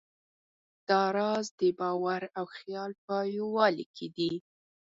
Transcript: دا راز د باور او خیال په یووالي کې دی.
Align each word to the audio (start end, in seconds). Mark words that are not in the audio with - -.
دا 0.89 1.01
راز 1.17 1.45
د 1.59 1.61
باور 1.79 2.21
او 2.37 2.45
خیال 2.57 2.91
په 3.05 3.15
یووالي 3.37 3.85
کې 3.95 4.07
دی. 4.15 4.33